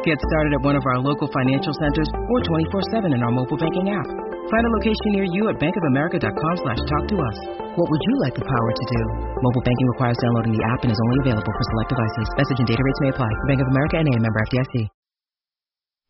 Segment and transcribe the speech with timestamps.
[0.00, 3.92] Get started at one of our local financial centers or 24-7 in our mobile banking
[3.92, 4.08] app.
[4.48, 7.36] Find a location near you at bankofamerica.com slash talk to us.
[7.76, 9.02] What would you like the power to do?
[9.44, 12.26] Mobile banking requires downloading the app and is only available for select devices.
[12.32, 13.30] Message and data rates may apply.
[13.44, 14.88] Bank of America and a member FDIC.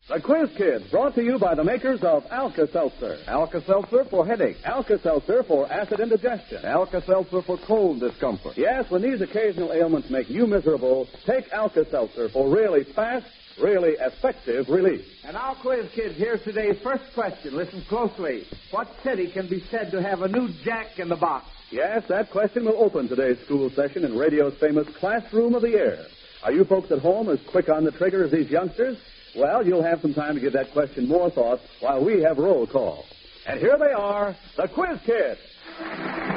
[0.07, 3.19] The Quiz Kids, brought to you by the makers of Alka-Seltzer.
[3.27, 4.57] Alka-Seltzer for headache.
[4.65, 6.65] Alka-Seltzer for acid indigestion.
[6.65, 8.57] Alka-Seltzer for cold discomfort.
[8.57, 13.27] Yes, when these occasional ailments make you miserable, take Alka-Seltzer for really fast,
[13.59, 15.05] really effective relief.
[15.23, 17.55] And our quiz kids, here's today's first question.
[17.55, 18.45] Listen closely.
[18.71, 21.45] What city can be said to have a new jack in the box?
[21.71, 26.05] Yes, that question will open today's school session in radio's famous Classroom of the Year.
[26.43, 28.97] Are you folks at home as quick on the trigger as these youngsters?
[29.35, 32.67] Well, you'll have some time to give that question more thought while we have roll
[32.67, 33.05] call.
[33.47, 36.30] And here they are, the Quiz Kids.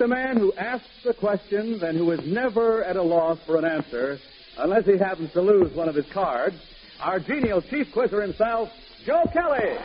[0.00, 3.66] The man who asks the questions and who is never at a loss for an
[3.66, 4.18] answer,
[4.56, 6.56] unless he happens to lose one of his cards.
[7.00, 8.70] Our genial chief quizzer himself,
[9.04, 9.76] Joe Kelly.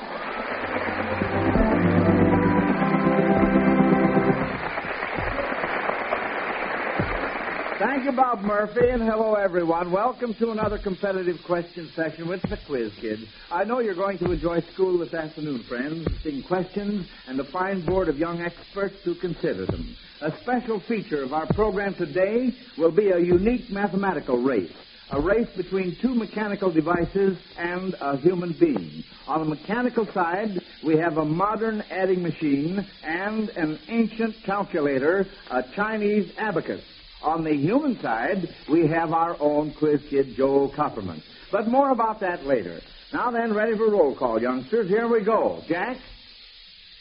[7.77, 9.91] Thank you, Bob Murphy, and hello, everyone.
[9.91, 13.23] Welcome to another competitive question session with the Quiz Kids.
[13.51, 17.85] I know you're going to enjoy school this afternoon, friends, seeing questions and a fine
[17.85, 19.93] board of young experts to consider them.
[20.21, 24.71] A special feature of our program today will be a unique mathematical race.
[25.11, 29.03] A race between two mechanical devices and a human being.
[29.27, 35.61] On the mechanical side, we have a modern adding machine and an ancient calculator, a
[35.75, 36.81] Chinese abacus.
[37.25, 41.23] On the human side, we have our own quiz kid, Joel Kupperman.
[41.51, 42.81] But more about that later.
[43.11, 44.87] Now then, ready for roll call, youngsters.
[44.87, 45.63] Here we go.
[45.67, 45.97] Jack?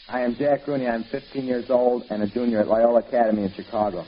[0.08, 0.86] I am Jack Rooney.
[0.86, 4.06] I'm 15 years old and a junior at Loyola Academy in Chicago.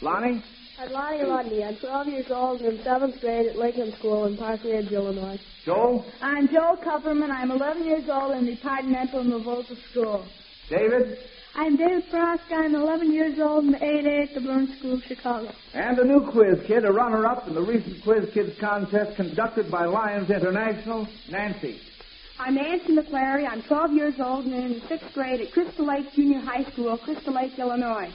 [0.00, 0.40] Lonnie?
[0.78, 1.64] I'm Lonnie Lundy.
[1.64, 5.40] I'm 12 years old and in seventh grade at Lincoln School in Park Ridge, Illinois.
[5.64, 6.04] Joel?
[6.20, 7.30] I'm Joel Kupperman.
[7.30, 10.24] I'm 11 years old in departmental in Revolta School.
[10.70, 11.18] David?
[11.56, 12.42] I'm David Frost.
[12.50, 15.52] I'm 11 years old in 8A at the Burn School, of Chicago.
[15.72, 19.84] And a new quiz kid, a runner-up in the recent Quiz Kids contest conducted by
[19.84, 21.78] Lions International, Nancy.
[22.40, 23.48] I'm Nancy McClary.
[23.48, 26.98] I'm 12 years old and in the sixth grade at Crystal Lake Junior High School,
[26.98, 28.12] Crystal Lake, Illinois.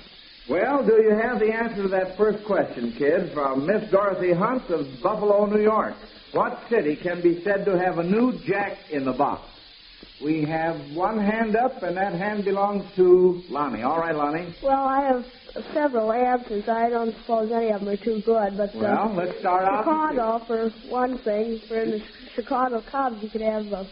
[0.49, 4.69] Well, do you have the answer to that first question, kids, from Miss Dorothy Hunt
[4.69, 5.93] of Buffalo, New York?
[6.33, 9.43] What city can be said to have a new jack in the box?
[10.21, 13.83] We have one hand up, and that hand belongs to Lonnie.
[13.83, 14.53] All right, Lonnie.
[14.61, 15.25] Well, I have
[15.73, 16.67] several answers.
[16.67, 19.83] I don't suppose any of them are too good, but uh, Well, let's start out.
[19.85, 22.03] Chicago, for one thing, for in the
[22.35, 23.87] Chicago Cubs, you could have a,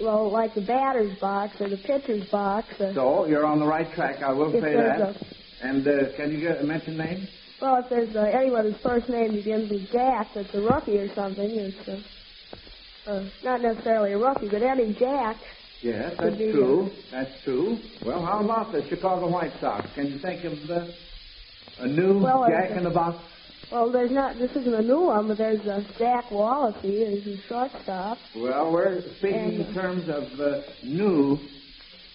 [0.00, 2.66] well, like the batter's box or the pitcher's box.
[2.80, 4.22] Uh, So, you're on the right track.
[4.22, 5.16] I will say that.
[5.62, 7.28] And uh, can you get, a mention names?
[7.60, 11.12] well, if there's uh, anyone whose first name begins with Jack, that's a rookie or
[11.14, 11.50] something.
[11.50, 12.00] It's uh,
[13.08, 15.40] uh, not necessarily a rookie, but any Jack.
[15.82, 16.90] Yes, that's true.
[17.10, 17.78] That's true.
[18.04, 19.86] Well, how about the Chicago White Sox?
[19.94, 20.92] Can you think of the,
[21.78, 23.24] a new Well, uh, Jack in the box?
[23.70, 24.38] Well, there's not.
[24.38, 26.82] This isn't a new one, but there's uh, Jack Wallaesa.
[26.82, 28.18] There's a shortstop.
[28.34, 31.38] Well, we're speaking in terms of uh, new.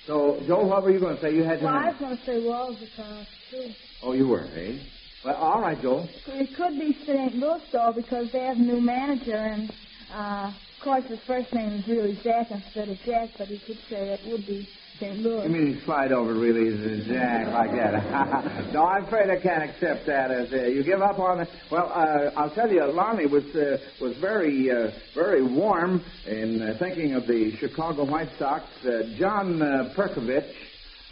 [0.05, 1.33] So, Joe, what were you going to say?
[1.33, 3.73] You had Well, I was going to say Wallaesa, too.
[4.01, 4.79] Oh, you were, eh?
[5.23, 6.05] Well, all right, Joe.
[6.27, 7.35] It could be St.
[7.35, 9.71] Louis, though, because they have a new manager, and,
[10.13, 10.51] uh,
[10.83, 14.19] course, his first name is really Jack instead of Jack, but he could say it
[14.29, 14.67] would be
[14.99, 15.17] St.
[15.19, 15.43] Louis.
[15.43, 18.71] You mean you slide over really as Jack like that?
[18.73, 20.29] no, I'm afraid I can't accept that.
[20.29, 21.49] As uh, you give up on it.
[21.71, 26.75] Well, uh, I'll tell you, Lonnie was uh, was very uh, very warm in uh,
[26.77, 28.65] thinking of the Chicago White Sox.
[28.85, 30.53] Uh, John uh, Perkovich,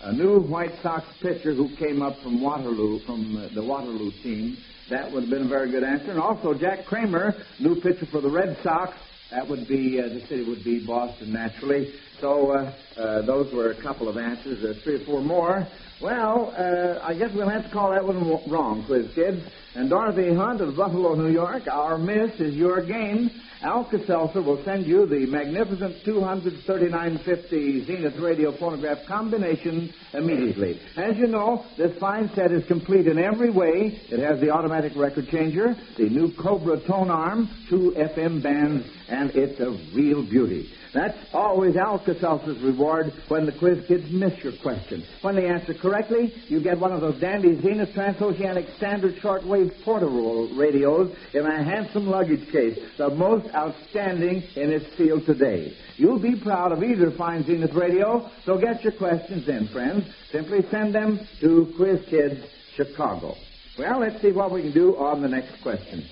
[0.01, 4.57] a new White Sox pitcher who came up from Waterloo from uh, the Waterloo team.
[4.89, 6.12] That would have been a very good answer.
[6.12, 8.94] And also Jack Kramer, new pitcher for the Red Sox.
[9.31, 11.93] That would be uh, the city would be Boston naturally.
[12.19, 14.59] So uh, uh, those were a couple of answers.
[14.61, 15.71] There's three or four more.
[16.01, 19.45] Well, uh, I guess we'll have to call that one wrong, quiz kids.
[19.75, 23.30] And Dorothy Hunt of Buffalo, New York, our miss is your game.
[23.62, 30.81] Alka-Seltzer will send you the magnificent 23950 Zenith radio phonograph combination immediately.
[30.98, 34.01] As you know, this fine set is complete in every way.
[34.09, 39.30] It has the automatic record changer, the new Cobra tone arm, two FM bands, and
[39.36, 40.74] it's a real beauty.
[40.93, 45.05] That's always Alka-Seltzer's reward when the quiz kids miss your question.
[45.21, 50.49] When they answer correctly, you get one of those dandy Zenith transoceanic standard shortwave portable
[50.55, 55.73] radios in a handsome luggage case, the most outstanding in its field today.
[55.95, 60.05] You'll be proud of either fine Zenith radio, so get your questions in, friends.
[60.31, 62.43] Simply send them to Quiz Kids,
[62.75, 63.35] Chicago.
[63.79, 66.05] Well, let's see what we can do on the next question.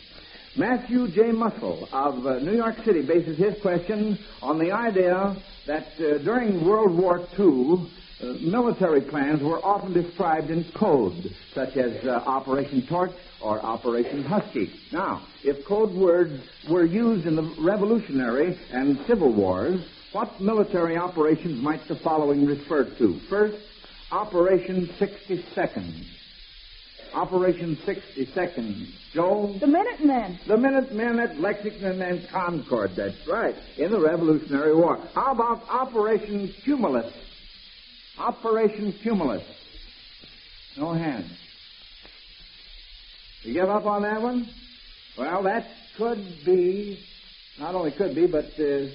[0.55, 1.31] Matthew J.
[1.31, 5.37] Muscle of uh, New York City bases his question on the idea
[5.67, 7.87] that uh, during World War II,
[8.21, 13.11] uh, military plans were often described in code, such as uh, Operation Torch
[13.41, 14.73] or Operation Husky.
[14.91, 21.61] Now, if code words were used in the Revolutionary and Civil Wars, what military operations
[21.61, 23.19] might the following refer to?
[23.29, 23.57] First,
[24.11, 26.18] Operation 60 Seconds.
[27.13, 28.95] Operation 60 Seconds.
[29.13, 29.55] Joe?
[29.59, 30.39] The Minutemen.
[30.47, 34.97] The Minutemen at Lexington and Concord, that's right, in the Revolutionary War.
[35.13, 37.13] How about Operation Cumulus?
[38.17, 39.43] Operation Cumulus.
[40.77, 41.31] No hands.
[43.43, 44.49] You give up on that one?
[45.17, 45.65] Well, that
[45.97, 46.99] could be,
[47.59, 48.87] not only could be, but uh,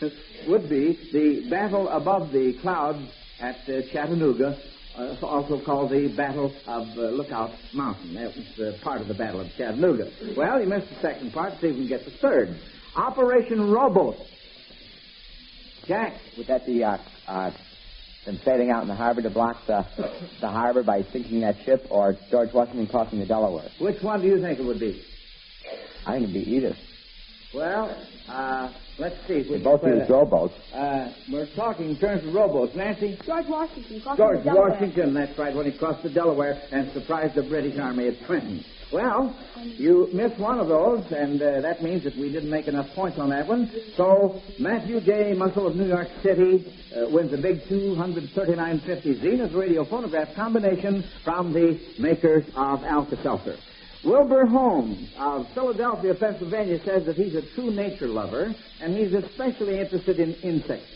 [0.48, 3.06] would be the battle above the clouds
[3.40, 4.58] at uh, Chattanooga,
[4.96, 8.14] uh, also called the Battle of uh, Lookout Mountain.
[8.14, 10.10] That was uh, part of the Battle of Chattanooga.
[10.36, 11.52] Well, you missed the second part.
[11.60, 12.58] See if we can get the third.
[12.96, 14.16] Operation Rowboat.
[15.86, 16.14] Jack.
[16.36, 17.50] Would that be uh, uh,
[18.26, 19.86] them sailing out in the harbor to block the,
[20.40, 23.68] the harbor by sinking that ship, or George Washington crossing the Delaware?
[23.78, 25.02] Which one do you think it would be?
[26.06, 26.76] I think it'd be either.
[27.52, 27.96] Well,
[28.28, 29.42] uh, let's see.
[29.42, 30.54] We They both put use a- rowboats.
[30.72, 32.76] Uh, we're talking in terms of rowboats.
[32.76, 33.18] Nancy?
[33.26, 34.00] George Washington.
[34.02, 34.70] crossing George the Delaware.
[34.70, 38.64] Washington, that's right, when he crossed the Delaware and surprised the British Army at Trenton.
[38.92, 39.36] Well,
[39.78, 43.18] you missed one of those, and uh, that means that we didn't make enough points
[43.20, 43.70] on that one.
[43.96, 45.32] So Matthew J.
[45.34, 46.64] Muscle of New York City
[46.96, 53.56] uh, wins a big 239.50 Zenith radio phonograph combination from the makers of Alka-Seltzer.
[54.04, 59.78] Wilbur Holmes of Philadelphia, Pennsylvania says that he's a true nature lover, and he's especially
[59.78, 60.86] interested in insects.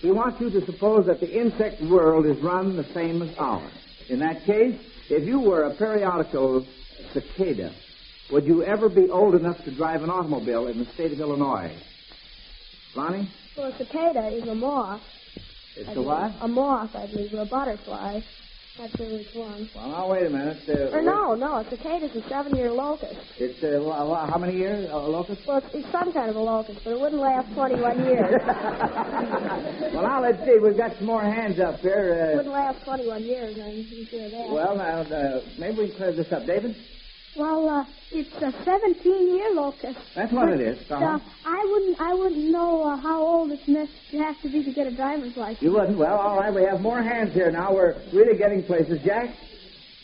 [0.00, 3.72] He wants you to suppose that the insect world is run the same as ours.
[4.08, 4.78] In that case,
[5.08, 6.66] if you were a periodical
[7.12, 7.72] cicada,
[8.30, 11.72] would you ever be old enough to drive an automobile in the state of Illinois?
[12.94, 13.28] Lonnie?
[13.56, 15.02] Well, a cicada is a moth.
[15.76, 16.06] It's I a believe.
[16.06, 16.32] what?
[16.40, 18.20] A moth, I believe, or a butterfly.
[18.78, 19.68] Not sure which one.
[19.74, 20.62] Well, now, wait a minute.
[20.68, 23.18] Uh, Or no, no, a cicada's a seven-year locust.
[23.38, 25.42] It's, uh, how many years, a locust?
[25.46, 28.40] Well, it's, it's some kind of a locust, but it wouldn't last 21 years.
[29.92, 30.56] well, now, let's see.
[30.62, 32.30] We've got some more hands up here.
[32.32, 34.46] it wouldn't last 21 years, I'm sure of that.
[34.48, 36.46] Uh, well, now, uh, maybe we can clear this up.
[36.46, 36.74] David?
[37.36, 39.98] Well, uh, it's a 17-year locust.
[40.14, 40.90] That's what it is.
[40.90, 41.18] Uh.
[41.46, 44.72] I wouldn't, I wouldn't know uh, how old it's necessary you have to be to
[44.72, 45.62] get a driver's license.
[45.62, 45.96] You wouldn't?
[45.96, 46.52] Well, all right.
[46.52, 47.72] We have more hands here now.
[47.72, 49.00] We're really getting places.
[49.04, 49.36] Jack?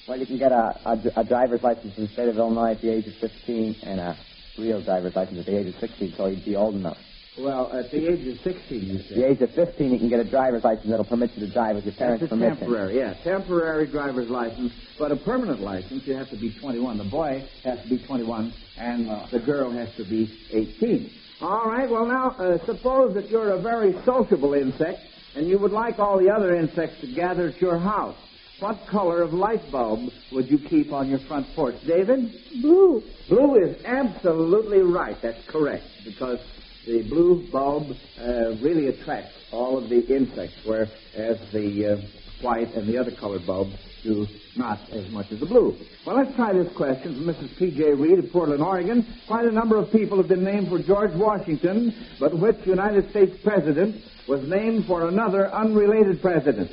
[0.06, 2.81] Well, you can get a, a, a driver's license in the state of Illinois at
[2.81, 4.17] the age of 15 and a
[4.56, 6.99] real driver's license at the age of 16, so you'd be old enough.
[7.38, 9.16] Well, at the age of 16, you At said.
[9.18, 11.76] the age of 15, you can get a driver's license that'll permit you to drive
[11.76, 12.56] with your That's parents' a permission.
[12.56, 14.72] temporary, yeah, temporary driver's license.
[14.98, 16.96] But a permanent license, you have to be 21.
[16.96, 21.10] The boy has to be 21, and uh, the girl has to be 18.
[21.43, 21.90] All right.
[21.90, 25.00] Well, now uh, suppose that you're a very sociable insect,
[25.34, 28.16] and you would like all the other insects to gather at your house.
[28.60, 32.32] What color of light bulb would you keep on your front porch, David?
[32.62, 33.02] Blue.
[33.28, 35.20] Blue is absolutely right.
[35.20, 36.38] That's correct because
[36.86, 40.88] the blue bulb uh, really attracts all of the insects, whereas
[41.52, 41.96] the uh,
[42.40, 44.26] white and the other colored bulbs do
[44.56, 45.76] not as much as the blue.
[46.06, 47.58] Well, let's try this question from Mrs.
[47.58, 47.93] P.J.
[47.94, 49.05] Reed of Portland, Oregon.
[49.26, 53.36] Quite a number of people have been named for George Washington, but which United States
[53.43, 56.70] president was named for another unrelated president?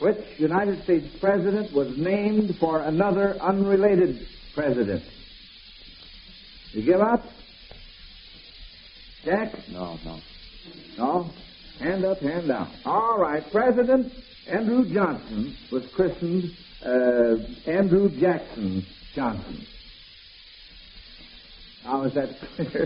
[0.00, 5.04] Which United States president was named for another unrelated president?
[6.72, 7.24] You give up?
[9.28, 9.68] Jack?
[9.68, 10.20] No, no.
[10.96, 11.30] No?
[11.80, 12.70] Hand up, hand down.
[12.86, 13.42] All right.
[13.52, 14.10] President
[14.46, 16.50] Andrew Johnson was christened
[16.82, 19.66] uh, Andrew Jackson Johnson.
[21.88, 22.84] How is that clear?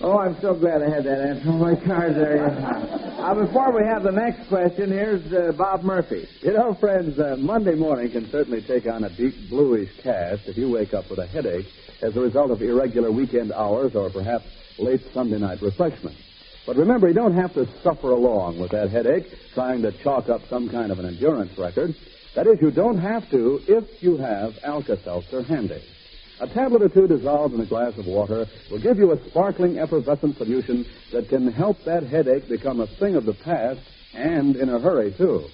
[0.00, 1.50] oh, I'm so glad I had that answer.
[1.50, 3.04] Oh, my cards are.
[3.24, 6.28] Uh, before we have the next question, here's uh, Bob Murphy.
[6.42, 10.58] You know, friends, uh, Monday morning can certainly take on a deep bluish cast if
[10.58, 11.64] you wake up with a headache
[12.02, 14.44] as a result of irregular weekend hours or perhaps
[14.78, 16.18] late Sunday night refreshment.
[16.66, 20.46] But remember, you don't have to suffer along with that headache trying to chalk up
[20.50, 21.94] some kind of an endurance record.
[22.34, 25.80] That is, you don't have to if you have Alka-Seltzer handy.
[26.40, 29.78] A tablet or two dissolved in a glass of water will give you a sparkling,
[29.78, 33.80] effervescent solution that can help that headache become a thing of the past
[34.14, 35.48] and in a hurry, too.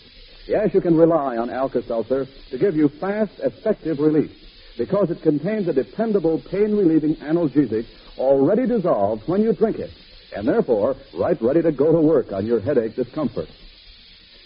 [0.47, 4.31] Yes, you can rely on Alka-Seltzer to give you fast, effective relief
[4.79, 7.87] because it contains a dependable pain-relieving analgesic
[8.19, 9.91] already dissolved when you drink it,
[10.35, 13.49] and therefore right ready to go to work on your headache discomfort.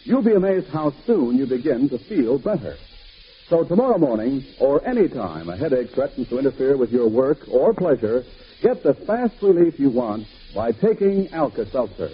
[0.02, 2.76] You'll be amazed how soon you begin to feel better.
[3.48, 7.74] So tomorrow morning, or any time a headache threatens to interfere with your work or
[7.74, 8.24] pleasure,
[8.62, 12.10] get the fast relief you want by taking Alka-Seltzer.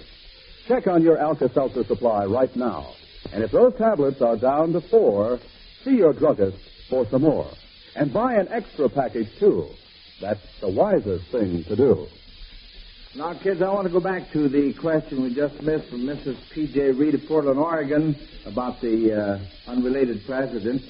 [0.66, 2.94] Check on your Alka-Seltzer supply right now.
[3.32, 5.38] And if those tablets are down to four,
[5.84, 6.58] see your druggist
[6.88, 7.49] for some more.
[7.94, 9.68] And buy an extra package, too.
[10.20, 12.08] That's the wisest thing to do.
[13.14, 16.37] Now, kids, I want to go back to the question we just missed from Mrs.
[16.50, 16.92] P.J.
[16.92, 20.82] Reed of Portland, Oregon, about the uh, unrelated president.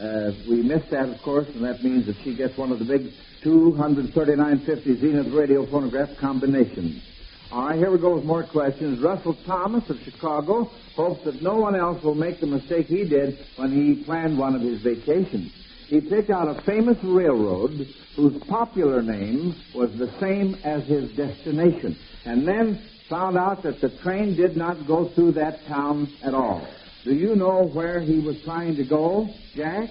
[0.00, 2.84] Uh, we missed that, of course, and that means that she gets one of the
[2.84, 3.10] big
[3.42, 7.02] 239.50 Zenith radio phonograph combinations.
[7.50, 9.00] All right, here we go with more questions.
[9.00, 13.38] Russell Thomas of Chicago hopes that no one else will make the mistake he did
[13.56, 15.52] when he planned one of his vacations.
[15.86, 21.96] He picked out a famous railroad whose popular name was the same as his destination,
[22.24, 26.68] and then found out that the train did not go through that town at all.
[27.04, 29.88] Do you know where he was trying to go, Jack?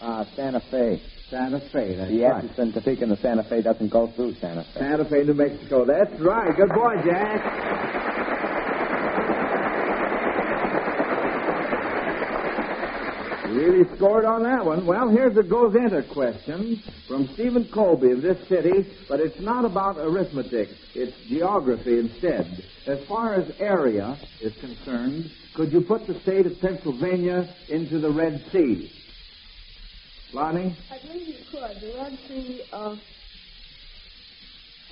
[0.00, 1.00] Uh, Santa Fe.
[1.30, 2.44] Santa Fe, that's The right.
[2.44, 4.80] Atchison, Topeka, and the Santa Fe doesn't go through Santa Fe.
[4.80, 5.84] Santa Fe, New Mexico.
[5.84, 6.54] That's right.
[6.56, 8.42] Good boy, Jack.
[13.48, 14.86] Really scored on that one.
[14.86, 19.64] Well, here's a goes into question from Stephen Colby of this city, but it's not
[19.66, 20.70] about arithmetic.
[20.94, 22.64] It's geography instead.
[22.86, 28.10] As far as area is concerned, could you put the state of Pennsylvania into the
[28.10, 28.90] Red Sea?
[30.32, 30.74] Lonnie?
[30.90, 31.80] I believe you could.
[31.80, 32.96] The Red Sea, uh,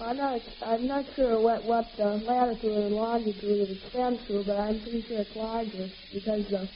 [0.01, 4.57] I'm not, I'm not sure what, what uh, latitude and longitude it extends to, but
[4.57, 6.67] I'm pretty sure it's larger because, uh,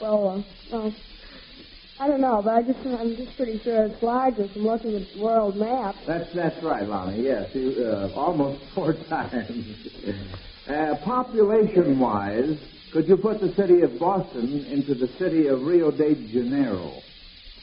[0.00, 0.94] well, uh, well,
[2.00, 5.02] I don't know, but I just, I'm just pretty sure it's larger from looking at
[5.14, 5.94] the world map.
[6.06, 7.22] That's that's right, Lonnie.
[7.24, 9.76] Yes, you, uh, almost four times.
[10.66, 12.58] uh, population-wise,
[12.92, 16.92] could you put the city of Boston into the city of Rio de Janeiro?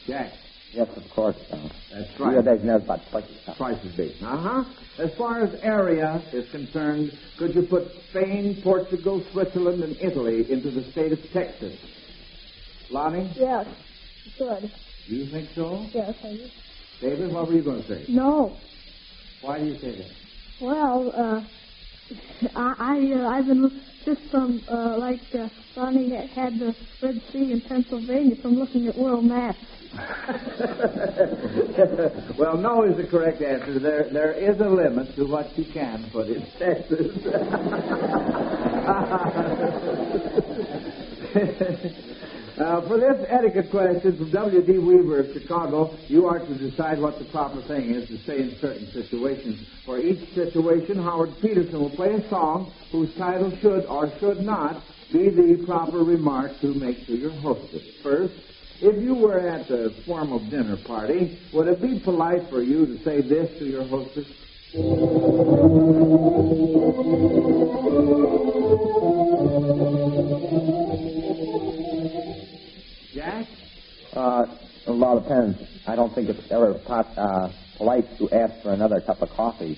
[0.06, 0.32] Jack,
[0.72, 1.36] Yes, of course.
[1.50, 2.44] Uh, that's Rio right.
[2.44, 3.56] de Janeiro is about twice the size.
[3.56, 4.12] Twice as big.
[4.22, 4.64] Uh huh.
[4.98, 10.70] As far as area is concerned, could you put Spain, Portugal, Switzerland, and Italy into
[10.70, 11.76] the state of Texas?
[12.90, 13.66] Lonnie, Yes,
[14.36, 15.88] do you think so?
[15.94, 16.50] Yes, I do.
[17.00, 18.04] David, what were you going to say?
[18.08, 18.60] No.
[19.40, 20.10] Why do you say that?
[20.60, 21.40] Well, uh,
[22.56, 27.52] I, I uh, I've been just from uh, like uh, Sonny had the Red Sea
[27.52, 29.64] in Pennsylvania from looking at world maps.
[32.38, 33.78] well, no is the correct answer.
[33.80, 37.16] There, there is a limit to what you can put in Texas.
[42.58, 44.78] Uh, for this etiquette question from W.D.
[44.78, 48.56] Weaver of Chicago, you are to decide what the proper thing is to say in
[48.60, 49.64] certain situations.
[49.84, 54.82] For each situation, Howard Peterson will play a song whose title should or should not
[55.12, 57.84] be the proper remark to make to your hostess.
[58.02, 58.34] First,
[58.80, 62.98] if you were at a formal dinner party, would it be polite for you to
[63.04, 64.26] say this to your hostess?
[74.28, 75.56] Uh, a lot of depends.
[75.88, 77.46] I don't think it's ever pos- uh,
[77.80, 79.76] polite to ask for another cup of coffee.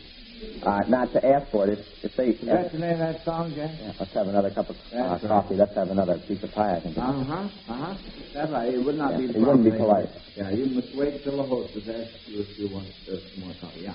[0.66, 1.78] Uh, not to ask for it.
[2.02, 3.78] If, if they Is that the name of that song, Jack?
[3.78, 5.23] yeah, let's have another cup of uh, right.
[5.23, 5.54] coffee.
[5.54, 6.76] Let's have another piece of pie.
[6.76, 6.99] I think.
[6.99, 7.47] Uh huh.
[7.69, 7.95] Uh huh.
[8.35, 8.75] That's right.
[8.75, 9.38] It would not Yeah, be.
[9.38, 10.11] it wouldn't be polite.
[10.37, 13.54] Yeah, you must wait till the hostess asks you if you want uh, some more
[13.61, 13.87] coffee.
[13.87, 13.95] Yeah.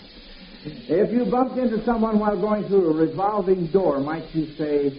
[0.65, 4.93] If you bumped into someone while going through a revolving door, might you say?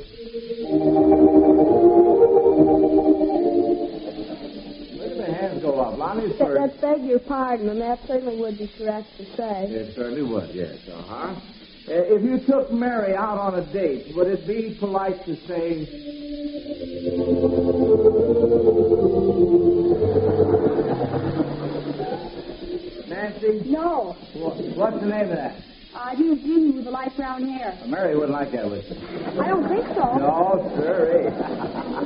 [6.14, 6.50] Hands go up.
[6.50, 9.64] Lonnie's That, beg your pardon, and that certainly would be correct to say.
[9.70, 10.50] It certainly would.
[10.54, 10.78] Yes.
[10.88, 11.40] Uh huh.
[11.88, 15.86] If you took Mary out on a date, would it be polite to say?
[23.08, 23.62] Nancy?
[23.66, 24.16] No.
[24.34, 25.56] What, what's the name of that?
[25.94, 27.78] Uh, he was Jimmy with the light brown hair.
[27.86, 28.94] Mary wouldn't like that, would she?
[29.40, 30.14] I don't think so.
[30.18, 32.02] No, sir.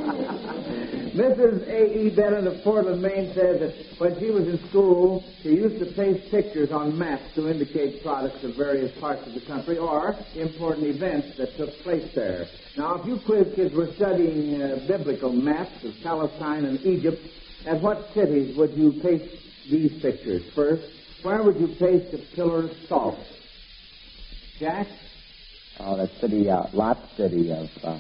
[1.15, 1.67] Mrs.
[1.67, 2.15] A.E.
[2.15, 6.31] Bennett of Portland, Maine says that when she was in school, she used to paste
[6.31, 11.37] pictures on maps to indicate products of various parts of the country or important events
[11.37, 12.47] that took place there.
[12.77, 17.19] Now, if you quiz kids were studying uh, biblical maps of Palestine and Egypt,
[17.67, 19.35] at what cities would you paste
[19.69, 20.43] these pictures?
[20.55, 20.85] First,
[21.23, 23.19] where would you paste the pillar of salt?
[24.61, 24.87] Jack?
[25.81, 27.99] Oh, that city, uh, Lot City of, uh,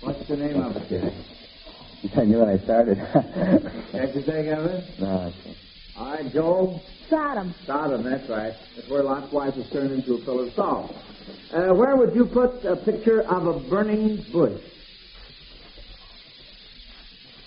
[0.00, 1.12] What's the name of it, Jack?
[2.16, 2.98] I knew when I started.
[3.92, 5.00] Can't you think of it?
[5.00, 5.56] no, I can't.
[5.96, 6.84] All right, Joel.
[7.08, 7.54] Sodom.
[7.66, 8.54] Sodom, that's right.
[8.74, 10.96] That's where Lot's wife was turned into a pillar of salt.
[11.52, 14.62] Uh, where would you put a picture of a burning bush?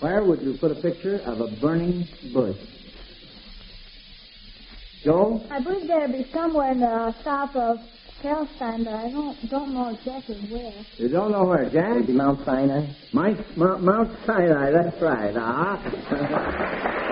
[0.00, 2.56] Where would you put a picture of a burning bush?
[5.02, 5.44] Joel?
[5.50, 7.78] I believe there'd be somewhere in the south of
[8.22, 10.72] Palestine, but I don't don't know exactly where.
[10.96, 11.96] You don't know where, Jack?
[11.96, 12.86] Maybe Mount Sinai?
[13.12, 15.36] Mount, Mount, Mount Sinai, that's right.
[15.36, 16.92] Uh-huh.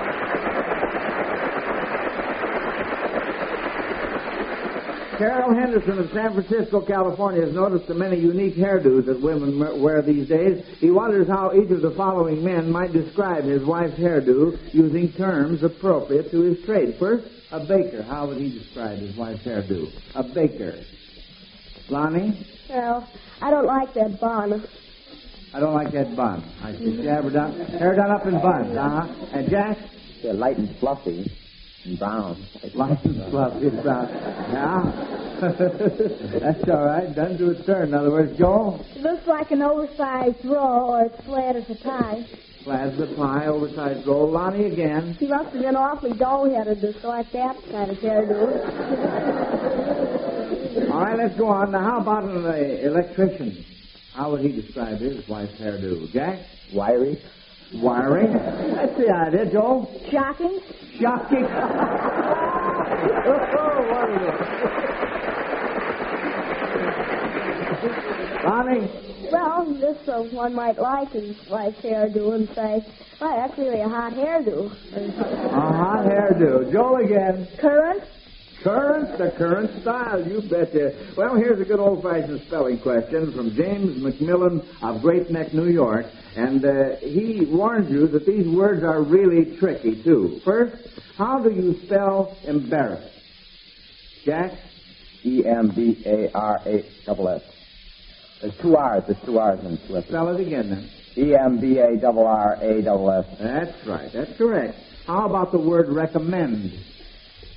[5.18, 10.02] Carol Henderson of San Francisco, California, has noticed the many unique hairdos that women wear
[10.02, 10.64] these days.
[10.80, 15.62] He wonders how each of the following men might describe his wife's hairdo using terms
[15.62, 16.96] appropriate to his trade.
[16.98, 18.02] First, a baker.
[18.02, 19.90] How would he describe his wife's hairdo?
[20.14, 20.74] A baker.
[21.88, 22.46] Lonnie?
[22.68, 23.08] Well,
[23.40, 24.66] I don't like that bun.
[25.52, 26.42] I don't like that bun.
[26.62, 26.96] I see.
[26.96, 29.06] She have her done, hair done up in buns, uh-huh.
[29.32, 29.78] And Jack?
[30.22, 31.30] They're light and fluffy
[31.84, 32.44] and brown.
[32.74, 34.08] Light and fluffy and brown.
[34.08, 35.20] Yeah?
[36.40, 37.14] That's all right.
[37.14, 37.88] Done to its turn.
[37.88, 38.84] In other words, Joel?
[38.96, 42.26] It looks like an oversized roll, or a flat as a tie.
[42.64, 44.30] Flat as a pie, oversized roll.
[44.30, 45.16] Lonnie again.
[45.18, 48.40] She must have been awfully dull-headed to select that kind of hairdo.
[50.90, 51.72] All right, let's go on.
[51.72, 53.62] Now, how about an uh, electrician?
[54.14, 56.10] How would he describe his wife's hairdo?
[56.10, 56.38] Jack?
[56.72, 57.20] Wiry?
[57.74, 58.32] Wiring.
[58.32, 59.90] That's the idea, Joel.
[60.10, 60.60] Shocking.
[60.98, 61.44] Shocking.
[63.26, 64.93] oh, wonderful.
[68.44, 68.90] Lonnie?
[69.32, 72.86] Well, this uh, one might like his wife's hairdo and say,
[73.20, 74.70] well, that's really a hot hairdo.
[74.70, 76.70] A hot hairdo.
[76.72, 77.48] Joel again.
[77.58, 78.02] Current?
[78.62, 81.12] Current, the current style, you betcha.
[81.16, 86.06] Well, here's a good old-fashioned spelling question from James McMillan of Great Neck, New York.
[86.36, 90.40] And uh, he warns you that these words are really tricky, too.
[90.44, 90.76] First,
[91.16, 93.10] how do you spell embarrassed?
[94.24, 94.52] Jack?
[95.24, 97.42] E M B A R A double S.
[98.44, 99.02] There's two R's.
[99.06, 100.10] There's two R's and two S's.
[100.10, 100.90] Spell it again, then.
[101.16, 103.24] E M B A double R A double S.
[103.40, 104.12] That's right.
[104.12, 104.76] That's correct.
[105.06, 106.78] How about the word recommend?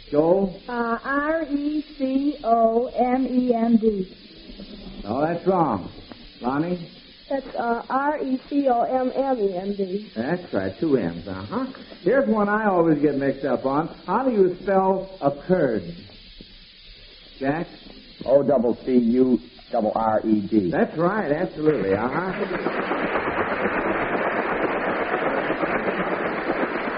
[0.10, 0.62] Joel?
[0.66, 4.16] Uh, R E C O M E N D.
[5.04, 5.92] No, that's wrong.
[6.40, 6.90] Lonnie?
[7.30, 10.12] That's uh, R-E-C-O-M-M-E-N-D.
[10.16, 11.66] That's right, two M's, uh-huh.
[12.00, 13.90] Here's one I always get mixed up on.
[14.06, 15.94] How do you spell occurred?
[17.38, 17.68] Jack?
[18.26, 20.72] O double C U double R E D.
[20.72, 23.38] That's right, absolutely, uh-huh.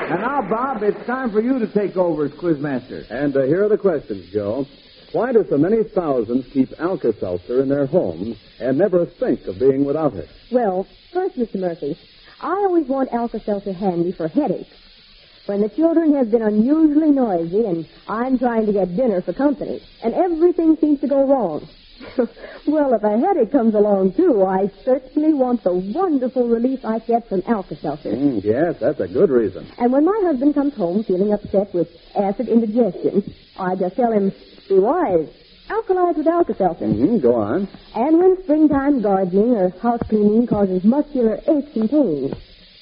[0.09, 3.05] And now, Bob, it's time for you to take over as quizmaster.
[3.11, 4.65] And uh, here are the questions, Joe.
[5.11, 9.85] Why do so many thousands keep Alka-Seltzer in their homes and never think of being
[9.85, 10.27] without it?
[10.51, 11.59] Well, first, Mr.
[11.59, 11.97] Murphy,
[12.41, 14.73] I always want Alka-Seltzer handy for headaches.
[15.45, 19.81] When the children have been unusually noisy and I'm trying to get dinner for company,
[20.03, 21.67] and everything seems to go wrong.
[22.65, 27.27] well, if a headache comes along, too, I certainly want the wonderful relief I get
[27.27, 28.11] from Alka-Seltzer.
[28.11, 29.71] Mm, yes, that's a good reason.
[29.77, 34.31] And when my husband comes home feeling upset with acid indigestion, I just tell him,
[34.67, 35.27] be wise.
[35.69, 36.87] Alkalize with Alka-Seltzer.
[36.87, 37.67] hmm Go on.
[37.95, 42.33] And when springtime gardening or house cleaning causes muscular aches and pains,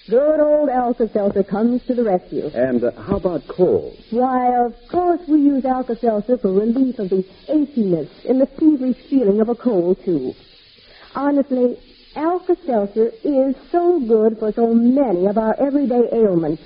[0.10, 2.48] good old Alka-Seltzer comes to the rescue.
[2.48, 3.98] And uh, how about cold?
[4.10, 9.42] Why, of course we use Alka-Seltzer for relief of the achiness and the feverish feeling
[9.42, 10.34] of a cold, too.
[11.16, 11.78] Honestly,
[12.16, 16.64] Alka-Seltzer is so good for so many of our everyday ailments.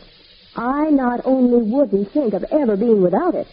[0.56, 3.48] I not only wouldn't think of ever being without it,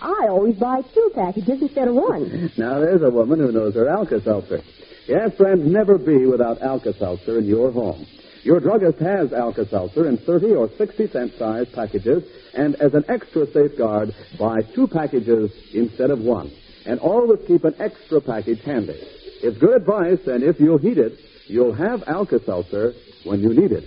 [0.00, 2.52] I always buy two packages instead of one.
[2.56, 4.62] Now, there's a woman who knows her Alka-Seltzer.
[5.06, 8.06] Yes, friends, never be without Alka-Seltzer in your home.
[8.44, 12.24] Your druggist has Alka-Seltzer in 30 or 60 cent size packages,
[12.54, 16.50] and as an extra safeguard, buy two packages instead of one.
[16.86, 18.98] And always keep an extra package handy.
[19.42, 23.84] It's good advice, and if you'll heed it, you'll have Alka-Seltzer when you need it.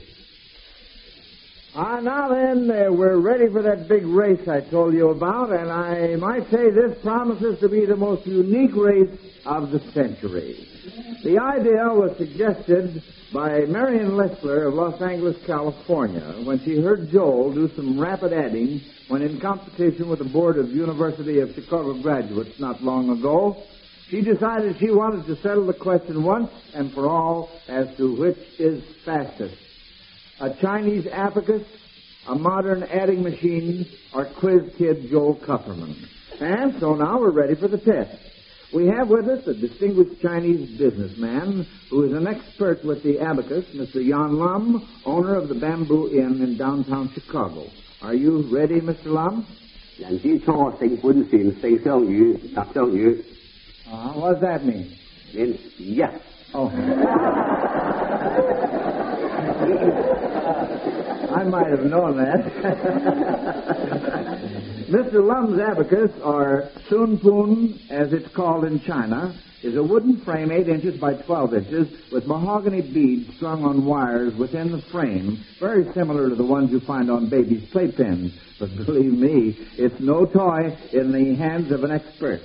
[1.74, 5.72] Ah, now then, uh, we're ready for that big race I told you about, and
[5.72, 10.68] I might say this promises to be the most unique race of the century.
[11.24, 17.54] The idea was suggested by Marion Lessler of Los Angeles, California, when she heard Joel
[17.54, 22.60] do some rapid adding when in competition with the board of University of Chicago graduates
[22.60, 23.62] not long ago.
[24.10, 28.39] She decided she wanted to settle the question once and for all as to which
[28.58, 29.56] is fastest
[30.39, 31.62] a Chinese abacus,
[32.28, 35.96] a modern adding machine, or quiz kid Joel Kupperman.
[36.39, 38.17] And so now we're ready for the test.
[38.75, 43.65] We have with us a distinguished Chinese businessman who is an expert with the abacus,
[43.75, 44.05] Mr.
[44.05, 47.71] Yan Lum, owner of the Bamboo Inn in downtown Chicago.
[48.03, 49.07] Are you ready, Mr.
[49.07, 49.47] Lum?
[49.99, 53.25] 人之初，性本善，四相与，特相与。
[53.89, 54.87] Uh, what does that mean?
[55.33, 56.12] Means yes.
[56.53, 56.71] Oh.
[61.31, 62.43] I might have known that.
[64.92, 65.26] Mr.
[65.26, 71.00] Lum's abacus, or suanpan, as it's called in China, is a wooden frame 8 inches
[71.00, 76.36] by 12 inches with mahogany beads strung on wires within the frame, very similar to
[76.36, 78.34] the ones you find on babies' playpens.
[78.60, 82.42] But believe me, it's no toy in the hands of an expert.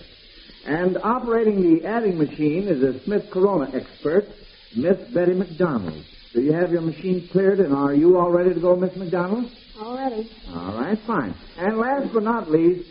[0.67, 4.29] And operating the adding machine is a Smith Corona expert,
[4.77, 6.05] Miss Betty McDonald.
[6.37, 9.51] Do you have your machine cleared, and are you all ready to go, Miss McDonald?
[9.81, 10.31] All ready.
[10.55, 11.35] All right, fine.
[11.57, 12.87] And last but not least,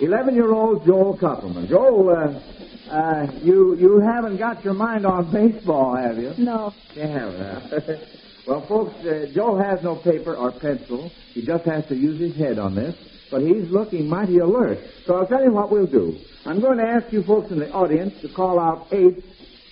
[0.00, 1.68] 11-year-old Joel Kupperman.
[1.68, 6.34] Joel, uh, uh, you you haven't got your mind on baseball, have you?
[6.38, 6.74] No.
[6.96, 8.00] You haven't,
[8.48, 11.12] well, folks, uh, Joel has no paper or pencil.
[11.34, 12.96] He just has to use his head on this.
[13.30, 14.80] But he's looking mighty alert.
[15.06, 16.18] So I'll tell you what we'll do.
[16.44, 19.22] I'm going to ask you folks in the audience to call out eight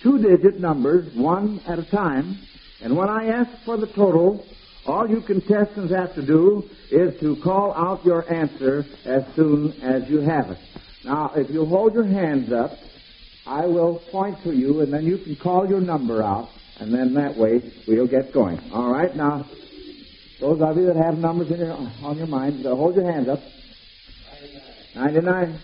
[0.01, 2.39] two-digit numbers, one at a time.
[2.81, 4.45] And when I ask for the total,
[4.85, 10.07] all you contestants have to do is to call out your answer as soon as
[10.09, 10.81] you have it.
[11.03, 12.79] Now, if you hold your hands up,
[13.45, 17.13] I will point to you, and then you can call your number out, and then
[17.13, 18.59] that way we'll get going.
[18.73, 19.15] All right?
[19.15, 19.49] Now,
[20.39, 23.53] those of you that have numbers your, on your minds, uh, hold your hands up.
[24.95, 25.61] 99,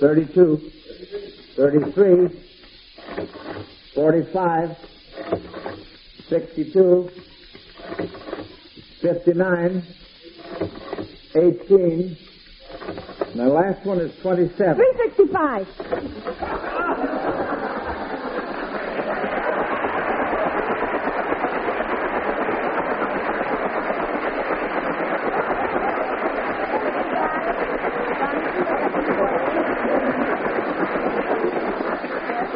[0.00, 0.72] 32,
[1.56, 2.28] 33,
[3.94, 4.76] 45,
[6.32, 7.10] 62,
[9.02, 9.82] 59,
[11.36, 12.16] 18,
[13.28, 14.48] and the last one is 27.
[14.56, 15.66] 365.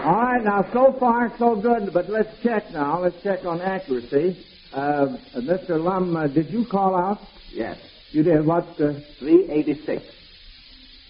[0.06, 3.02] All right, now so far so good, but let's check now.
[3.02, 4.42] Let's check on accuracy.
[4.72, 5.78] Uh, Mr.
[5.82, 7.18] Lum, uh, did you call out?
[7.52, 7.78] Yes.
[8.10, 8.46] You did.
[8.46, 8.64] What?
[8.80, 10.02] Uh, 386.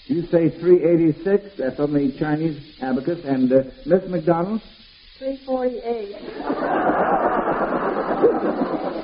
[0.07, 1.59] you say 386.
[1.59, 3.25] That's on the Chinese abacus.
[3.25, 4.63] And uh, Miss McDonald?
[5.19, 6.17] 348.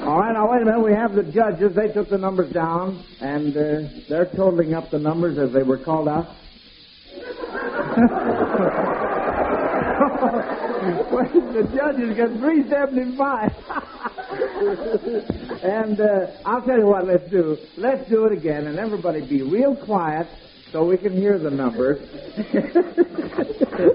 [0.02, 0.84] All right, now wait a minute.
[0.84, 1.76] We have the judges.
[1.76, 5.78] They took the numbers down, and uh, they're totaling up the numbers as they were
[5.78, 6.26] called out.
[10.22, 13.52] the judges got 375.
[15.62, 17.58] and uh, I'll tell you what, let's do.
[17.76, 20.26] Let's do it again, and everybody be real quiet
[20.70, 21.98] so we can hear the numbers.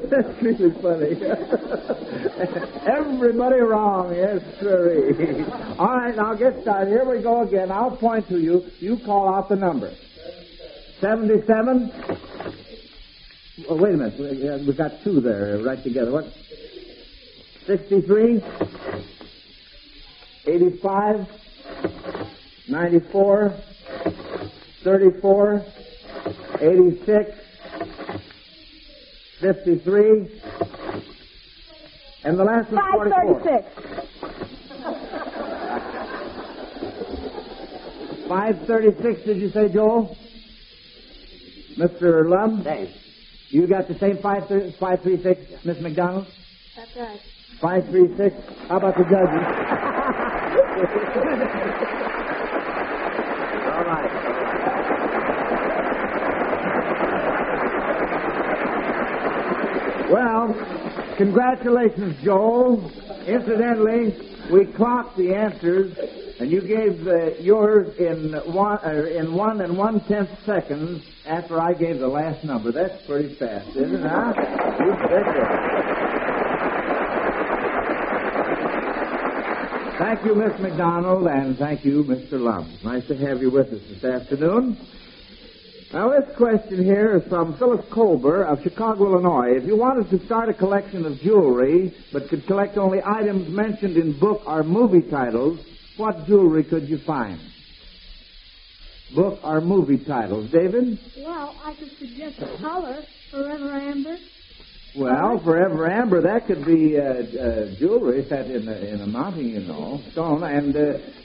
[0.09, 1.15] That's really funny.
[2.87, 5.75] everybody wrong, yes, sir.
[5.79, 6.89] All right, now get started.
[6.89, 7.71] Here we go again.
[7.71, 8.65] I'll point to you.
[8.79, 9.91] You call out the number.
[10.99, 11.91] 77.
[13.67, 14.19] Oh, wait a minute.
[14.19, 16.11] We- uh, We've got two there right together.
[16.11, 16.25] What?
[17.65, 18.41] 63,
[20.45, 21.27] 85,
[22.69, 23.63] 94,
[24.83, 25.65] 34,
[26.61, 27.31] 86,
[29.39, 30.41] 53,
[32.23, 33.39] and the last one 44.
[33.41, 35.07] 536.
[38.27, 40.17] 536, did you say, Joel?
[41.77, 42.29] Mr.
[42.29, 42.63] Lum?
[42.63, 42.93] Thanks.
[43.49, 46.27] You got the same 536, 536, Miss McDonald?
[46.75, 47.19] That's right.
[47.61, 48.35] 536.
[48.67, 49.43] How about the judges?
[53.73, 54.27] All right.
[60.11, 62.91] Well, congratulations, Joel.
[63.25, 64.15] Incidentally,
[64.51, 65.97] we clocked the answers,
[66.39, 71.59] and you gave uh, yours in one uh, in one and one tenth seconds after
[71.59, 72.71] I gave the last number.
[72.71, 74.07] That's pretty fast, isn't it?
[74.07, 74.33] Huh?
[74.79, 75.97] You.
[79.97, 82.33] Thank you, Miss McDonald, and thank you, Mr.
[82.33, 82.71] Lum.
[82.83, 84.77] Nice to have you with us this afternoon.
[85.91, 89.55] Now, this question here is from Phyllis Colber of Chicago, Illinois.
[89.55, 93.97] If you wanted to start a collection of jewelry, but could collect only items mentioned
[93.97, 95.59] in book or movie titles,
[95.97, 97.39] what jewelry could you find?
[99.15, 100.51] Book or movie titles.
[100.51, 100.99] David?
[101.17, 104.17] Well, I could suggest a color, Forever Amber.
[104.95, 109.49] Well, Forever Amber, that could be uh, uh, jewelry set in a, in a mounting,
[109.49, 110.79] you know, stone, and uh,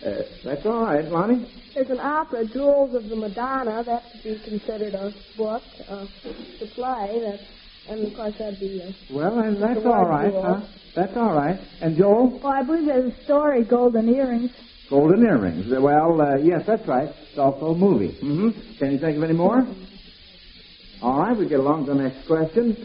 [0.07, 1.47] uh, that's all right, Lonnie.
[1.75, 3.83] There's an opera, Jewels of the Madonna.
[3.83, 6.07] That could be considered a book uh,
[6.59, 7.21] to play.
[7.21, 7.41] That,
[7.89, 8.81] and of course that'd be.
[8.81, 10.43] A, Well, and that's the all word right, jewel.
[10.43, 10.67] huh?
[10.95, 11.59] That's all right.
[11.81, 14.51] And Joel, Well, I believe there's a story, Golden Earrings.
[14.91, 15.67] golden earrings.
[15.71, 17.09] Well, uh, yes, that's right.
[17.31, 18.13] It's also a movie.
[18.21, 19.67] hmm Can you think of any more?
[21.03, 22.77] All right, we get along to the next question.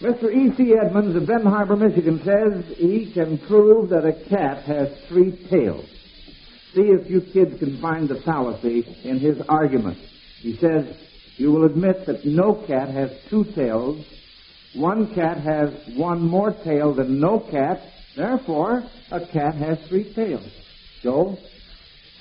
[0.00, 0.32] Mr.
[0.34, 0.74] E.C.
[0.84, 5.86] Edmonds of Benton Harbor, Michigan says he can prove that a cat has three tails.
[6.74, 9.98] See if you kids can find the fallacy in his argument.
[10.40, 10.96] He says,
[11.36, 14.04] you will admit that no cat has two tails.
[14.74, 17.82] One cat has one more tail than no cat.
[18.16, 20.48] Therefore, a cat has three tails.
[21.02, 21.36] Joe?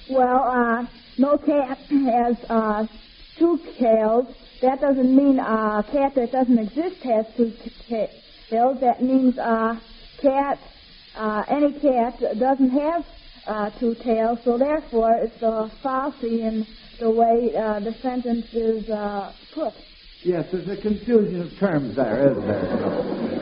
[0.09, 0.85] Well, uh,
[1.17, 2.85] no cat has uh,
[3.37, 4.27] two tails.
[4.61, 7.53] That doesn't mean uh, a cat that doesn't exist has two
[7.87, 8.79] tails.
[8.81, 9.79] That means uh,
[10.21, 10.59] cat,
[11.15, 13.05] uh, any cat doesn't have
[13.47, 14.39] uh, two tails.
[14.45, 16.65] So therefore, it's a fallacy in
[16.99, 19.73] the way uh, the sentence is uh, put.
[20.23, 22.63] Yes, there's a confusion of terms there, isn't there?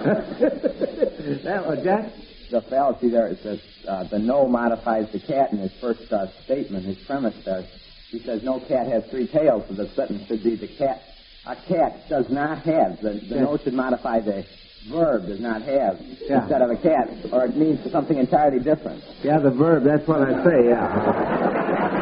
[1.44, 2.14] that was Jack?
[2.50, 6.26] The fallacy there is that uh, the no modifies the cat in his first uh,
[6.46, 7.64] statement, his premise there.
[8.12, 11.06] He says no cat has three tails, so the sentence should be the cat.
[11.46, 13.00] A cat does not have.
[13.02, 13.46] The, the Yes.
[13.46, 14.44] no should modify the
[14.90, 16.42] verb does not have Yeah.
[16.42, 19.04] instead of a cat, or it means something entirely different.
[19.24, 22.02] Yeah, the verb, that's what I say, yeah.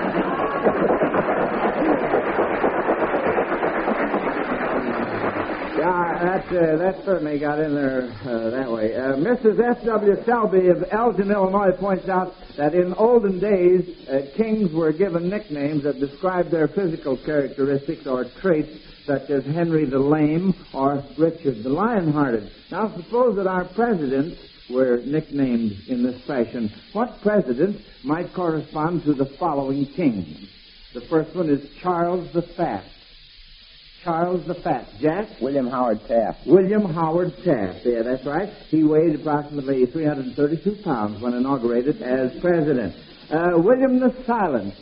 [5.77, 8.93] Yeah, that, uh, that certainly got in there uh, that way.
[8.95, 9.60] Uh, Mrs.
[9.77, 10.23] S.W.
[10.25, 15.84] Selby of Elgin, Illinois points out that in olden days, uh, kings were given nicknames
[15.84, 18.69] that described their physical characteristics or traits,
[19.05, 22.51] such as Henry the Lame or Richard the Lionhearted.
[22.69, 24.38] Now, suppose that our presidents
[24.69, 26.71] were nicknamed in this fashion.
[26.93, 30.49] What president might correspond to the following kings?
[30.93, 32.84] The first one is Charles the Fat.
[34.03, 34.88] Charles the Fat.
[34.99, 35.27] Jack?
[35.41, 36.47] William Howard Taft.
[36.47, 37.85] William Howard Taft.
[37.85, 38.49] Yeah, that's right.
[38.69, 42.95] He weighed approximately 332 pounds when inaugurated as president.
[43.29, 44.73] Uh, William the Silent.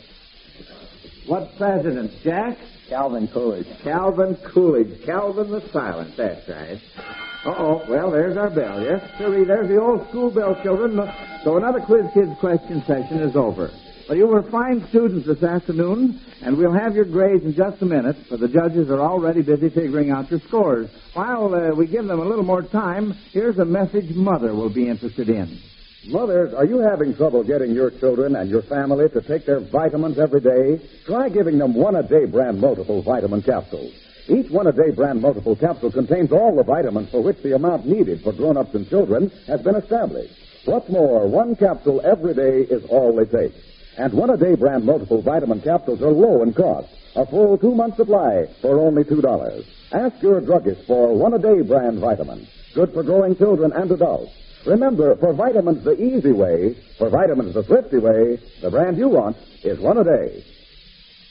[1.26, 2.12] What president?
[2.22, 2.56] Jack?
[2.88, 3.66] Calvin Coolidge.
[3.82, 5.04] Calvin Coolidge.
[5.04, 6.16] Calvin the Silent.
[6.16, 6.80] That's right.
[7.44, 7.84] Uh-oh.
[7.88, 8.82] Well, there's our bell.
[8.82, 9.44] Yes, sir.
[9.44, 10.96] There's the old school bell, children.
[11.44, 13.70] So another Quiz Kids question session is over.
[14.08, 17.84] Well, you were fine students this afternoon, and we'll have your grades in just a
[17.84, 20.88] minute, for the judges are already busy figuring out your scores.
[21.12, 24.88] While uh, we give them a little more time, here's a message Mother will be
[24.88, 25.60] interested in.
[26.06, 30.18] Mothers, are you having trouble getting your children and your family to take their vitamins
[30.18, 30.80] every day?
[31.04, 33.92] Try giving them one a day brand multiple vitamin capsules.
[34.26, 37.84] Each one a day brand multiple capsule contains all the vitamins for which the amount
[37.84, 40.32] needed for grown ups and children has been established.
[40.64, 43.52] What's more, one capsule every day is all they take.
[43.98, 46.88] And one a day brand multiple vitamin capsules are low in cost.
[47.16, 49.64] A full two month supply for only $2.
[49.92, 52.48] Ask your druggist for one a day brand vitamins.
[52.74, 54.32] Good for growing children and adults.
[54.64, 59.36] Remember, for vitamins the easy way, for vitamins the thrifty way, the brand you want
[59.64, 60.44] is one a day.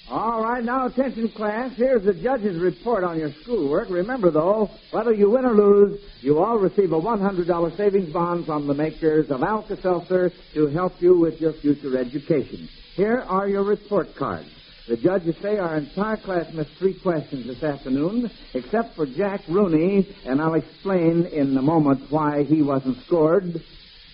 [0.09, 1.73] All right, now attention, class.
[1.75, 3.89] Here's the judge's report on your schoolwork.
[3.89, 8.67] Remember, though, whether you win or lose, you all receive a $100 savings bond from
[8.67, 12.69] the makers of Alka-Seltzer to help you with your future education.
[12.95, 14.49] Here are your report cards.
[14.87, 20.07] The judges say our entire class missed three questions this afternoon, except for Jack Rooney,
[20.25, 23.61] and I'll explain in a moment why he wasn't scored.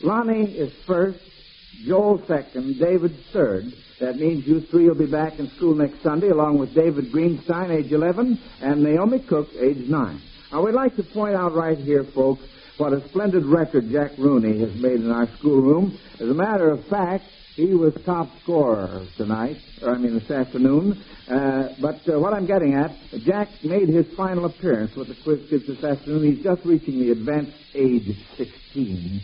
[0.02, 1.20] Lonnie is first,
[1.86, 3.66] Joel second, David third.
[4.00, 7.72] That means you three will be back in school next Sunday, along with David Greenstein,
[7.72, 10.22] age 11, and Naomi Cook, age 9.
[10.52, 12.44] Now, we'd like to point out right here, folks,
[12.78, 15.98] what a splendid record Jack Rooney has made in our schoolroom.
[16.16, 17.24] As a matter of fact,
[17.56, 21.04] he was top scorer tonight, or I mean this afternoon.
[21.30, 25.48] Uh, but uh, what I'm getting at, Jack made his final appearance with the Quiz
[25.50, 26.34] Kids this afternoon.
[26.34, 29.22] He's just reaching the advanced age of 16.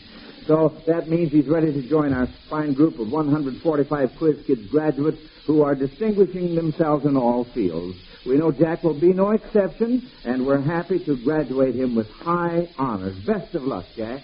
[0.49, 5.19] So that means he's ready to join our fine group of 145 Quiz Kids graduates
[5.45, 7.95] who are distinguishing themselves in all fields.
[8.25, 12.67] We know Jack will be no exception, and we're happy to graduate him with high
[12.79, 13.15] honors.
[13.27, 14.23] Best of luck, Jack.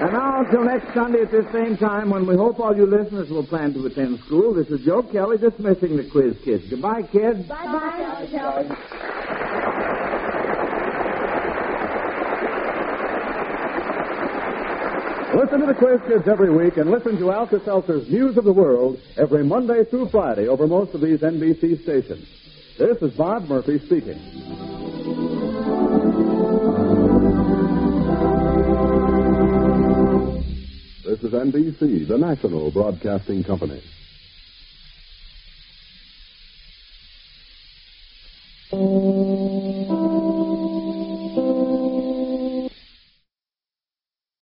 [0.00, 3.28] And now, until next Sunday at this same time, when we hope all you listeners
[3.28, 6.64] will plan to attend school, this is Joe Kelly dismissing the quiz kids.
[6.70, 7.46] Goodbye, kids.
[7.46, 8.28] Bye-bye.
[8.30, 9.93] Kelly.
[15.34, 18.52] Listen to the Quiz Kids every week and listen to Alka Seltzer's News of the
[18.52, 22.28] World every Monday through Friday over most of these NBC stations.
[22.78, 24.14] This is Bob Murphy speaking.
[31.04, 33.82] This is NBC, the national broadcasting company.